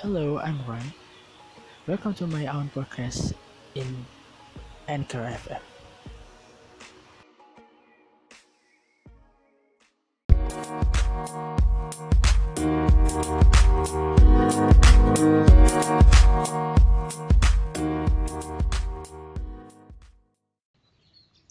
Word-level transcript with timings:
Hello, 0.00 0.40
I'm 0.40 0.56
Ron. 0.64 0.96
Welcome 1.84 2.16
to 2.16 2.26
my 2.26 2.48
own 2.48 2.72
podcast 2.72 3.36
in 3.76 4.08
Anchor 4.88 5.28
FM. 5.28 5.60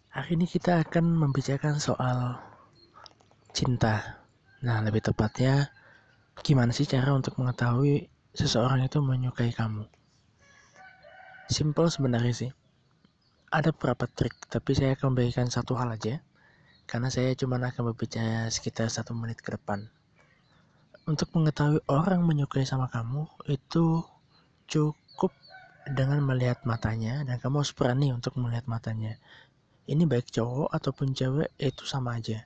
Hari 0.10 0.34
ini 0.34 0.50
kita 0.50 0.82
akan 0.90 1.06
membicarakan 1.06 1.78
soal 1.78 2.42
cinta. 3.54 4.26
Nah, 4.66 4.82
lebih 4.82 5.06
tepatnya 5.06 5.70
gimana 6.42 6.74
sih 6.74 6.90
cara 6.90 7.14
untuk 7.14 7.38
mengetahui 7.38 8.10
seseorang 8.34 8.86
itu 8.86 9.00
menyukai 9.02 9.54
kamu? 9.54 9.86
Simple 11.50 11.90
sebenarnya 11.90 12.34
sih. 12.34 12.52
Ada 13.50 13.74
beberapa 13.74 14.06
trik, 14.06 14.38
tapi 14.46 14.78
saya 14.78 14.94
akan 14.94 15.14
memberikan 15.14 15.50
satu 15.50 15.74
hal 15.74 15.90
aja. 15.94 16.22
Karena 16.86 17.10
saya 17.10 17.34
cuma 17.38 17.58
akan 17.58 17.94
berbicara 17.94 18.50
sekitar 18.50 18.90
satu 18.90 19.14
menit 19.18 19.42
ke 19.42 19.54
depan. 19.54 19.90
Untuk 21.10 21.34
mengetahui 21.34 21.82
orang 21.90 22.22
menyukai 22.22 22.66
sama 22.66 22.86
kamu, 22.90 23.26
itu 23.50 24.06
cukup 24.70 25.34
dengan 25.90 26.22
melihat 26.22 26.62
matanya 26.70 27.26
dan 27.26 27.42
kamu 27.42 27.66
harus 27.66 27.74
berani 27.74 28.14
untuk 28.14 28.38
melihat 28.38 28.70
matanya 28.70 29.18
ini 29.90 30.06
baik 30.06 30.30
cowok 30.30 30.70
ataupun 30.70 31.18
cewek 31.18 31.50
itu 31.58 31.84
sama 31.90 32.22
aja 32.22 32.46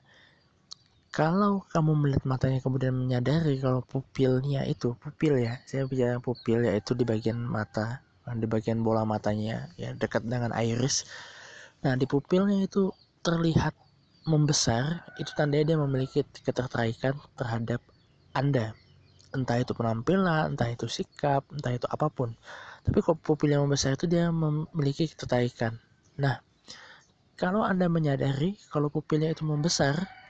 kalau 1.14 1.62
kamu 1.70 1.94
melihat 1.94 2.26
matanya 2.26 2.58
kemudian 2.58 2.90
menyadari 2.90 3.62
kalau 3.62 3.86
pupilnya 3.86 4.66
itu 4.66 4.98
pupil 4.98 5.38
ya 5.38 5.62
saya 5.62 5.86
bicara 5.86 6.18
pupil 6.18 6.66
yaitu 6.66 6.90
di 6.98 7.06
bagian 7.06 7.38
mata 7.38 8.02
di 8.34 8.50
bagian 8.50 8.82
bola 8.82 9.06
matanya 9.06 9.70
ya 9.78 9.94
dekat 9.94 10.26
dengan 10.26 10.50
iris. 10.58 11.06
Nah 11.86 11.94
di 11.94 12.02
pupilnya 12.10 12.66
itu 12.66 12.90
terlihat 13.22 13.78
membesar 14.26 15.06
itu 15.22 15.30
tandanya 15.38 15.70
dia 15.70 15.78
memiliki 15.78 16.26
ketertarikan 16.42 17.14
terhadap 17.38 17.78
anda. 18.34 18.74
Entah 19.30 19.62
itu 19.62 19.70
penampilan 19.70 20.58
entah 20.58 20.66
itu 20.66 20.90
sikap 20.90 21.46
entah 21.54 21.78
itu 21.78 21.86
apa 21.94 22.10
pun. 22.10 22.34
Tapi 22.82 22.98
kalau 23.06 23.22
pupil 23.22 23.54
yang 23.54 23.62
membesar 23.70 23.94
itu 23.94 24.10
dia 24.10 24.34
memiliki 24.34 25.06
ketertarikan. 25.06 25.78
Nah 26.18 26.42
kalau 27.38 27.62
Anda 27.62 27.86
menyadari 27.90 28.58
kalau 28.70 28.90
pupilnya 28.90 29.30
itu 29.34 29.42
membesar 29.46 30.23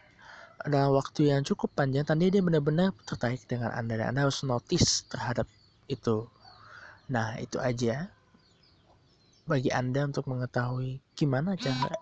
dalam 0.64 0.96
waktu 0.96 1.28
yang 1.28 1.44
cukup 1.44 1.76
panjang, 1.76 2.08
tadi 2.08 2.32
dia 2.32 2.40
benar-benar 2.40 2.96
tertarik 3.04 3.44
dengan 3.44 3.68
Anda 3.76 4.00
dan 4.00 4.16
Anda 4.16 4.20
harus 4.28 4.40
notice 4.48 5.04
terhadap 5.12 5.44
itu. 5.92 6.24
Nah, 7.12 7.36
itu 7.36 7.60
aja 7.60 8.08
bagi 9.44 9.68
Anda 9.68 10.08
untuk 10.08 10.24
mengetahui 10.24 11.04
gimana 11.12 11.52
cara 11.60 11.92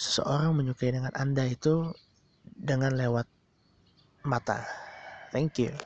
seseorang 0.00 0.56
menyukai 0.56 0.96
dengan 0.96 1.12
Anda 1.12 1.44
itu 1.44 1.92
dengan 2.48 2.96
lewat 2.96 3.28
mata. 4.24 4.64
Thank 5.36 5.60
you. 5.60 5.76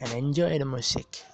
And 0.00 0.16
enjoy 0.16 0.56
the 0.56 0.64
music. 0.64 1.33